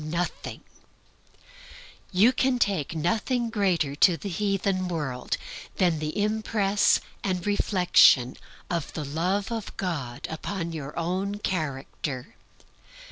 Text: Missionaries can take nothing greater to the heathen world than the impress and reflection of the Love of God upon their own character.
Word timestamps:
Missionaries 0.03 0.63
can 2.35 2.57
take 2.57 2.95
nothing 2.95 3.51
greater 3.51 3.93
to 3.97 4.17
the 4.17 4.29
heathen 4.29 4.87
world 4.87 5.37
than 5.75 5.99
the 5.99 6.19
impress 6.19 6.99
and 7.23 7.45
reflection 7.45 8.35
of 8.67 8.91
the 8.93 9.05
Love 9.05 9.51
of 9.51 9.77
God 9.77 10.25
upon 10.31 10.71
their 10.71 10.97
own 10.97 11.35
character. 11.35 12.33